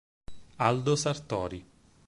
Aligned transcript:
Aldo 0.57 0.95
Sartori 0.97 1.61